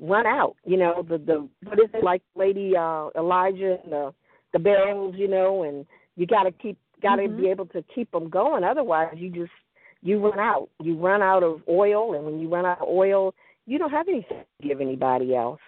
[0.00, 4.12] run out you know the the what is it like lady uh elijah and the
[4.52, 7.36] the barrels you know and you got to keep got to Mhm.
[7.36, 8.64] be able to keep them going.
[8.64, 9.52] Otherwise you just
[10.00, 10.68] you run out.
[10.80, 13.34] You run out of oil and when you run out of oil
[13.66, 15.60] you don't have anything to give anybody else.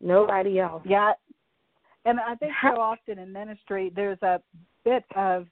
[0.00, 0.82] Nobody else.
[0.84, 1.12] Yeah,
[2.04, 4.40] and I think so often in ministry there's a
[4.84, 5.46] bit of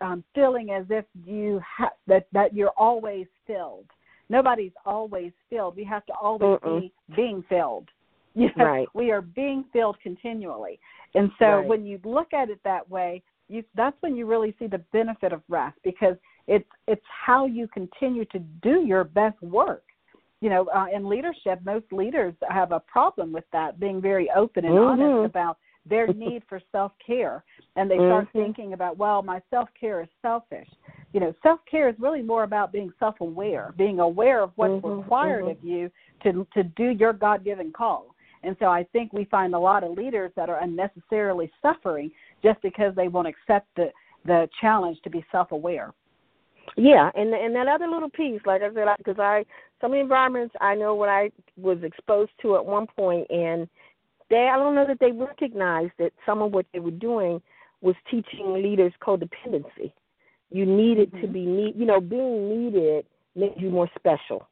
[0.00, 3.86] um, feeling as if you ha- that that you're always filled.
[4.28, 5.76] Nobody's always filled.
[5.76, 6.80] We have to always Mm-mm.
[6.80, 7.88] be being filled.
[8.38, 8.86] Yes, Right.
[8.92, 10.78] we are being filled continually,
[11.14, 11.68] and so Right.
[11.68, 15.32] when you look at it that way, you that's when you really see the benefit
[15.32, 19.84] of rest because it's it's how you continue to do your best work
[20.40, 24.64] you know, uh, in leadership, most leaders have a problem with that, being very open
[24.64, 24.88] and Mhm.
[24.88, 27.42] honest about their need for self care.
[27.76, 28.32] And they start Mhm.
[28.32, 30.68] thinking about, well, my self care is selfish.
[31.16, 34.84] You know, self care is really more about being self aware, being aware of what's
[34.84, 35.52] Mhm, required mhm.
[35.52, 35.90] of you
[36.22, 38.14] to to do your God given call.
[38.42, 42.60] And so I think we find a lot of leaders that are unnecessarily suffering just
[42.60, 43.90] because they won't accept the
[44.26, 45.94] the challenge to be self aware.
[46.76, 49.46] Yeah, and and that other little piece, like I said, because I
[49.80, 53.66] some of the environments I know what I was exposed to at one point, and
[54.28, 57.40] they I don't know that they recognized that some of what they were doing
[57.80, 59.94] was teaching leaders codependency.
[60.50, 61.32] You needed to Mhm.
[61.32, 64.48] be need, you know, being needed made you more special.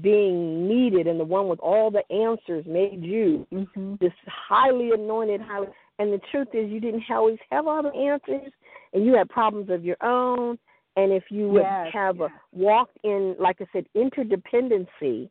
[0.00, 3.94] Being needed and the one with all the answers made you Mm-hmm.
[4.00, 5.68] this highly anointed, highly.
[5.98, 8.52] And the truth is, you didn't always have all the answers,
[8.92, 10.58] and you had problems of your own.
[10.96, 12.30] And if you would Yes, have yes.
[12.30, 15.28] a, walked in, like I said, interdependency,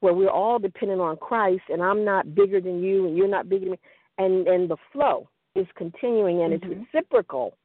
[0.00, 3.48] where we're all dependent on Christ, and I'm not bigger than you, and you're not
[3.48, 3.78] bigger than me,
[4.18, 6.56] and and the flow is continuing and Mhm.
[6.56, 7.56] it's reciprocal,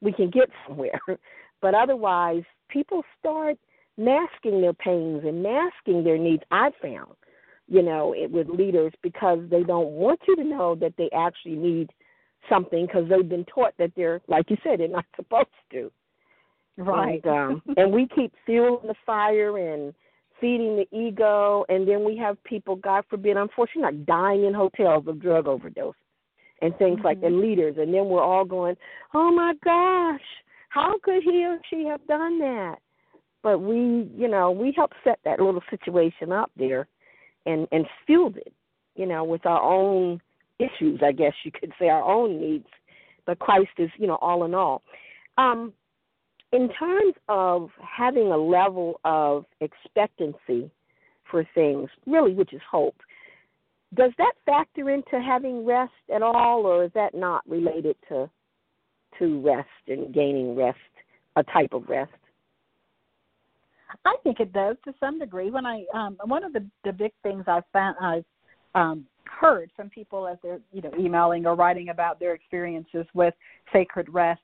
[0.00, 1.00] we can get somewhere.
[1.62, 3.56] but otherwise, people start
[3.96, 6.42] masking their pains and masking their needs.
[6.50, 7.14] I've found
[7.70, 11.54] you know, it, with leaders because they don't want you to know that they actually
[11.54, 11.90] need
[12.48, 15.90] something because they've been taught that they're, like you said, they're not supposed to.
[16.76, 17.24] Right.
[17.24, 19.94] And, um, and we keep fueling the fire and
[20.40, 25.06] feeding the ego, and then we have people, God forbid, unfortunately, like dying in hotels
[25.06, 25.94] of drug overdose
[26.62, 27.40] and things like that, Mhm.
[27.40, 27.78] leaders.
[27.78, 28.76] And then we're all going,
[29.14, 32.78] oh my gosh, how could he or she have done that?
[33.42, 36.86] But we, you know, we helped set that little situation up there
[37.46, 38.52] and and fueled it,
[38.96, 40.20] you know, with our own
[40.58, 42.68] issues, I guess you could say, our own needs.
[43.24, 44.82] But Christ is, you know, all in all.
[45.38, 45.72] Um,
[46.52, 50.70] in terms of having a level of expectancy
[51.30, 52.96] for things, really, which is hope,
[53.94, 58.30] does that factor into having rest at all, or is that not related to
[59.18, 60.78] to rest and gaining rest,
[61.36, 62.12] a type of rest?
[64.04, 65.50] I think it does to some degree.
[65.50, 68.24] When I um, one of the the big things I've found I've
[68.74, 73.34] um, heard from people as they're you know emailing or writing about their experiences with
[73.72, 74.40] sacred rest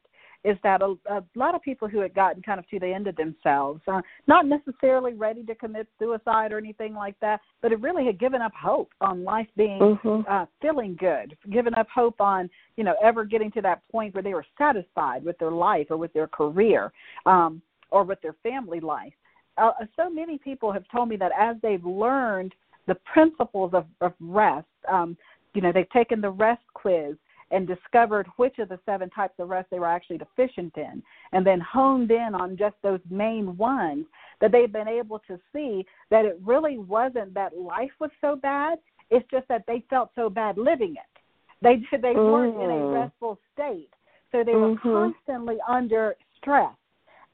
[0.47, 3.09] is that a, a lot of people who had gotten kind of to the end
[3.09, 7.81] of themselves, uh, not necessarily ready to commit suicide or anything like that, but it
[7.81, 10.23] really had given up hope on life being mm-hmm.
[10.31, 14.23] uh, feeling good, given up hope on you know ever getting to that point where
[14.23, 16.93] they were satisfied with their life or with their career
[17.27, 19.13] um, or with their family life.
[19.59, 22.55] Uh, so many people have told me that as they've learned
[22.87, 25.17] the principles of, of rest, um,
[25.55, 27.17] you know, they've taken the rest quiz
[27.51, 31.47] and discovered which of the seven types of rest they were actually deficient in, and
[31.47, 34.05] then honed in on just those main ones,
[34.41, 38.79] that they've been able to see that it really wasn't that life was so bad,
[39.11, 41.23] it's just that they felt so bad living it.
[41.63, 42.33] They they mm.
[42.33, 42.95] weren't in a mm.
[42.95, 43.91] restful state,
[44.33, 44.89] so they were mm-hmm.
[44.89, 46.75] constantly under stress,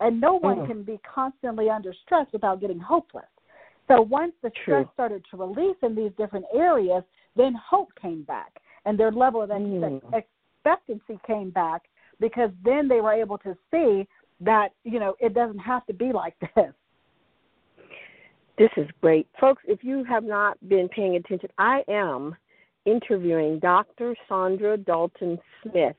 [0.00, 0.66] and no one mm.
[0.66, 3.24] can be constantly under stress without getting hopeless.
[3.88, 7.02] So once the stress started to release in these different areas,
[7.36, 10.00] then hope came back and their level of mm.
[10.12, 11.82] expectancy came back
[12.20, 14.06] because then they were able to see
[14.40, 16.72] that you know it doesn't have to be like this.
[18.58, 19.26] This is great.
[19.40, 22.36] Folks if you have not been paying attention i am
[22.84, 25.96] interviewing dr saundra dalton smith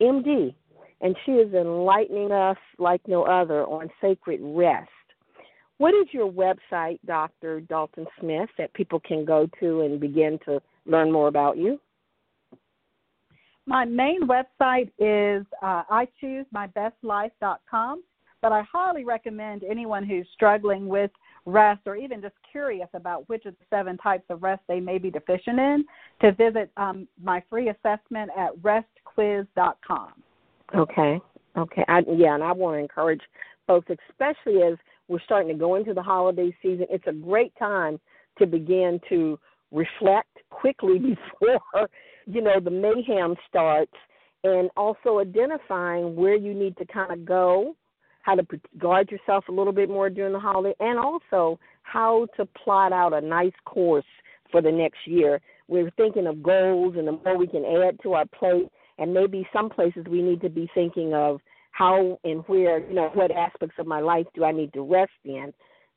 [0.00, 0.54] md
[1.00, 4.88] and she is enlightening us like no other on sacred rest.
[5.78, 10.60] What is your website dr dalton smith that people can go to and begin to
[10.86, 11.80] learn more about you
[13.66, 18.02] my main website is uh, I choose my best life.com,
[18.42, 21.10] but I highly recommend anyone who's struggling with
[21.46, 24.98] rest or even just curious about which of the seven types of rest they may
[24.98, 25.84] be deficient in
[26.20, 30.12] to visit um, my free assessment at restquiz.com.
[30.74, 31.20] Okay.
[31.56, 31.84] Okay.
[31.88, 33.20] I, yeah, and I want to encourage
[33.66, 34.76] folks, especially as
[35.08, 38.00] we're starting to go into the holiday season, it's a great time
[38.38, 39.38] to begin to
[39.70, 40.98] reflect quickly
[41.40, 41.88] before
[42.26, 43.92] you know the mayhem starts
[44.44, 47.74] and also identifying where you need to kind of go
[48.22, 48.46] how to
[48.78, 53.12] guard yourself a little bit more during the holiday and also how to plot out
[53.12, 54.04] a nice course
[54.50, 55.40] for the next year.
[55.68, 59.46] We're thinking of goals and the more we can add to our plate and maybe
[59.52, 61.40] some places we need to be thinking of
[61.72, 65.10] how and where you know what aspects of my life do i need to rest
[65.24, 65.52] in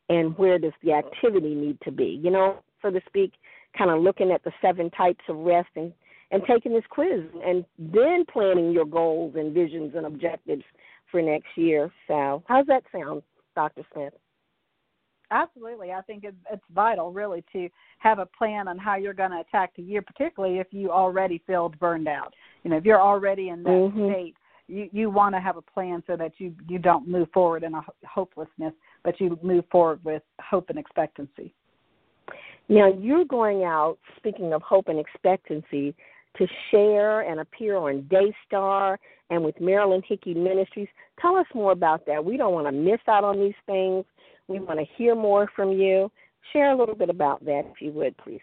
[0.09, 3.33] and where does the activity need to be you know so to speak
[3.77, 5.93] kind of looking at the seven types of rest and
[6.31, 10.63] and taking this quiz and then planning your goals and visions and objectives
[11.11, 11.91] for next year.
[12.07, 13.23] So, how's that sound,
[13.55, 13.83] Dr.
[13.93, 14.13] Smith?
[15.31, 15.91] Absolutely.
[15.91, 19.41] I think it's, it's vital, really, to have a plan on how you're going to
[19.41, 22.33] attack the year, particularly if you already feel burned out.
[22.63, 24.09] You know, if you're already in that mm-hmm.
[24.09, 24.35] state,
[24.67, 27.73] you you want to have a plan so that you you don't move forward in
[27.73, 31.53] a hopelessness, but you move forward with hope and expectancy.
[32.69, 33.97] Now you're going out.
[34.17, 35.95] Speaking of hope and expectancy,
[36.37, 38.97] to share and appear on Daystar
[39.29, 40.87] and with Marilyn Hickey Ministries.
[41.21, 42.23] Tell us more about that.
[42.23, 44.05] We don't want to miss out on these things.
[44.47, 46.11] We want to hear more from you.
[46.53, 48.41] Share a little bit about that, if you would, please.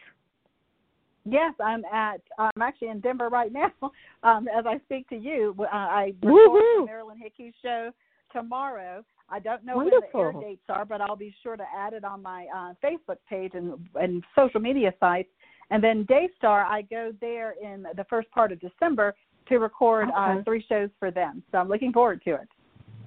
[1.24, 2.20] Yes, I'm at.
[2.38, 3.70] I'm actually in Denver right now.
[4.22, 7.90] Um, as I speak to you, uh, I record Marilyn Hickey show
[8.32, 9.04] tomorrow.
[9.28, 10.08] I don't know Wonderful.
[10.12, 12.72] when the air dates are, but I'll be sure to add it on my uh,
[12.82, 15.28] Facebook page and, and social media sites
[15.70, 19.14] and then Daystar, I go there in the first part of December
[19.48, 20.40] to record uh, okay.
[20.40, 21.42] uh, three shows for them.
[21.52, 22.48] So I'm looking forward to it.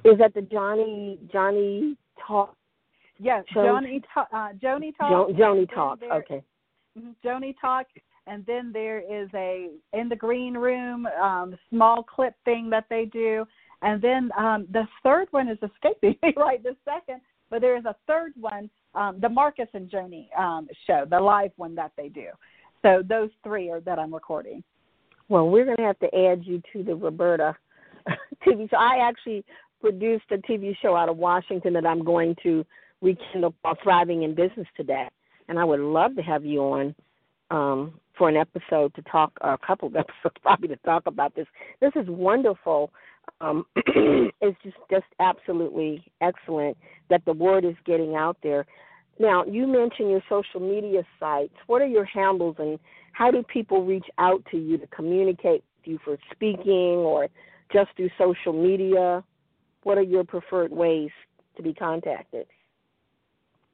[0.05, 2.55] Is that the Johnny Johnny Talk?
[3.19, 3.65] Yes, shows?
[3.65, 5.09] Johnny Ta- uh, Joni Talk.
[5.09, 5.99] Jo- Joni Talk.
[5.99, 6.43] There, okay.
[6.97, 7.87] Mm-hmm, Joni Talk,
[8.27, 13.05] and then there is a in the green room um, small clip thing that they
[13.05, 13.45] do,
[13.81, 17.21] and then um, the third one is escaping me right this second.
[17.49, 21.51] But there is a third one, um, the Marcus and Joni um, show, the live
[21.55, 22.27] one that they do.
[22.81, 24.63] So those three are that I'm recording.
[25.29, 27.55] Well, we're going to have to add you to the Roberta
[28.47, 28.77] TV show.
[28.77, 29.45] I actually
[29.81, 32.65] produced a TV show out of Washington that I'm going to
[33.01, 35.07] rekindle called Thriving in Business today,
[35.47, 36.95] and I would love to have you on
[37.51, 41.35] um, for an episode to talk, or a couple of episodes probably to talk about
[41.35, 41.47] this.
[41.81, 42.91] This is wonderful.
[43.41, 46.77] Um, it's just just absolutely excellent
[47.09, 48.65] that the word is getting out there.
[49.19, 51.53] Now, you mentioned your social media sites.
[51.67, 52.79] What are your handles and
[53.13, 57.27] how do people reach out to you to communicate with you for speaking or
[57.73, 59.23] just through social media?
[59.83, 61.09] What are your preferred ways
[61.55, 62.45] to be contacted?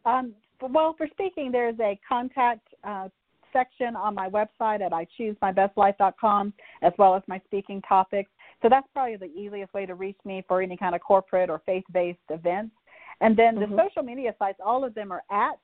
[0.05, 3.09] Um, well, for speaking, there's a contact uh,
[3.51, 8.31] section on my website at ichoosemybestlife.com, as well as my speaking topics.
[8.61, 11.61] So that's probably the easiest way to reach me for any kind of corporate or
[11.65, 12.73] faith-based events.
[13.21, 13.77] And then the Mhm.
[13.85, 15.57] social media sites, all of them are at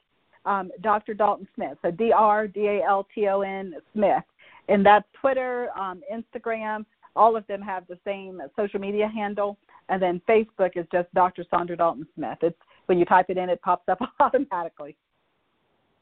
[0.45, 1.13] um, Dr.
[1.13, 1.77] Dalton Smith.
[1.81, 4.23] So D R D A L T O N Smith.
[4.69, 6.85] And that's Twitter, um, Instagram,
[7.15, 9.57] all of them have the same social media handle.
[9.89, 11.43] And then Facebook is just Dr.
[11.51, 12.37] Saundra Dalton Smith.
[12.41, 14.95] It's when you type it in, it pops up automatically.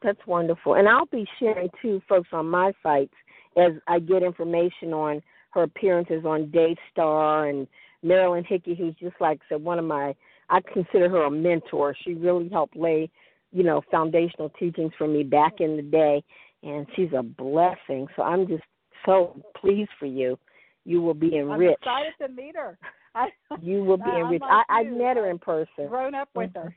[0.03, 0.75] That's wonderful.
[0.75, 3.13] And I'll be sharing too, folks, on my sites
[3.57, 5.21] as I get information on
[5.51, 7.67] her appearances on Daystar and
[8.03, 10.15] Marilyn Hickey, who's just like said, one of my
[10.49, 11.95] I consider her a mentor.
[12.03, 13.09] She really helped lay,
[13.51, 16.23] you know, foundational teachings for me back in the day
[16.63, 18.07] and she's a blessing.
[18.15, 18.63] So I'm just
[19.05, 20.37] so pleased for you.
[20.85, 21.85] You will be enriched.
[21.85, 22.77] I'm excited to meet her.
[23.15, 23.27] I,
[23.61, 24.41] you will be enriched.
[24.41, 25.87] like I, I met her in person.
[25.87, 26.75] grown up with her.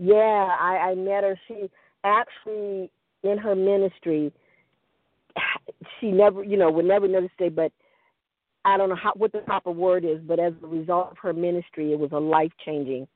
[0.00, 0.08] Mm-hmm.
[0.10, 0.14] Yeah,
[0.60, 1.38] I, I met her.
[1.48, 1.68] She
[2.04, 2.90] actually
[3.22, 4.32] in her ministry
[6.00, 7.72] she never you know would never notice it but
[8.68, 11.32] I don't know how what the proper word is, but as a result of her
[11.32, 13.06] ministry it was a life changing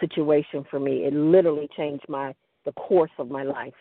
[0.00, 1.04] situation for me.
[1.04, 2.34] It literally changed my
[2.64, 3.74] the course of my life.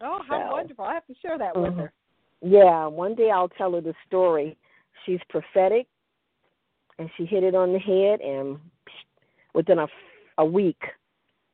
[0.00, 0.84] Oh, how So- wonderful!
[0.84, 1.78] I have to share that with Mhm.
[1.78, 1.92] her.
[2.42, 4.56] Yeah, one day I'll tell her the story.
[5.04, 5.86] She's prophetic,
[6.98, 8.58] and she hit it on the head, and
[9.54, 9.88] within a,
[10.38, 10.82] a week,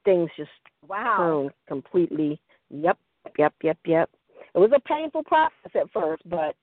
[0.04, 0.50] things just
[0.88, 1.16] Wow.
[1.18, 2.40] turned completely.
[2.70, 2.98] Yep,
[3.38, 4.10] yep, yep, yep.
[4.54, 6.56] It was a painful process at first, but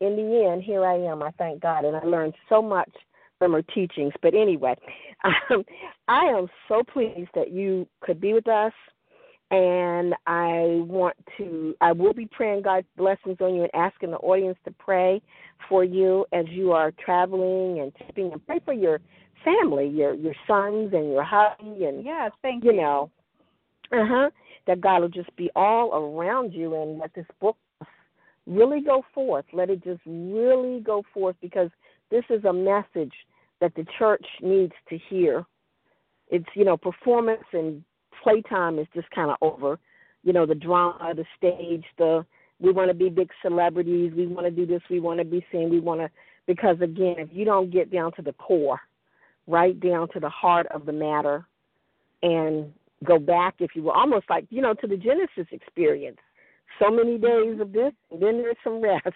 [0.00, 1.22] in the end, here I am.
[1.22, 2.90] I thank God, and I learned so much
[3.38, 4.12] from her teachings.
[4.22, 4.76] But anyway,
[5.50, 5.64] um,
[6.08, 8.72] I am so pleased that you could be with us
[9.50, 14.18] and I want to I will be praying God's blessings on you and asking the
[14.18, 15.20] audience to pray
[15.68, 19.00] for you as you are traveling and tipping and pray for your
[19.44, 23.10] family, your your sons and your hubby and Yes, thank you know.
[23.92, 24.30] Uh huh.
[24.66, 27.56] That God will just be all around you and let this book
[28.46, 29.44] really go forth.
[29.52, 31.70] Let it just really go forth because
[32.10, 33.12] this is a message
[33.60, 35.44] that the church needs to hear.
[36.28, 37.84] It's you know performance and
[38.22, 39.78] playtime is just kind of over.
[40.22, 42.24] You know the drama, the stage, the
[42.60, 45.44] we want to be big celebrities, we want to do this, we want to be
[45.50, 46.10] seen, we want to
[46.46, 48.80] because again, if you don't get down to the core,
[49.46, 51.46] right down to the heart of the matter,
[52.22, 52.72] and
[53.04, 56.18] go back, if you will, almost like you know to the Genesis experience.
[56.78, 59.08] So many days of this, and then there's some rest.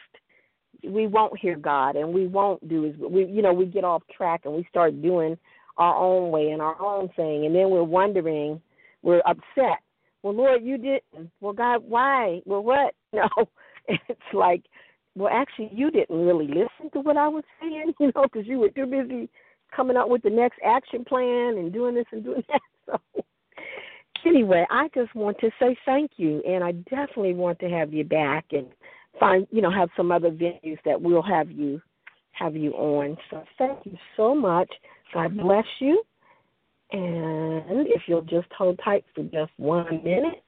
[0.82, 4.02] We won't hear God and we won't do as we you know we get off
[4.14, 5.38] track and we start doing
[5.78, 8.60] our own way and our own thing and then we're wondering
[9.02, 9.78] we're upset.
[10.22, 11.30] Well Lord you didn't.
[11.40, 12.42] Well God why?
[12.44, 12.94] Well what?
[13.14, 13.28] No.
[13.86, 14.64] It's like
[15.14, 18.58] well actually you didn't really listen to what I was saying you know because you
[18.58, 19.30] were too busy
[19.74, 22.60] coming up with the next action plan and doing this and doing that.
[22.86, 23.24] So
[24.26, 28.04] anyway I just want to say thank you and I definitely want to have you
[28.04, 28.66] back and
[29.18, 31.80] find you know have some other venues that we'll have you
[32.34, 33.16] have you on.
[33.30, 34.70] So thank you so much.
[35.12, 36.02] God bless you.
[36.92, 40.43] And if you'll just hold tight for just one minute,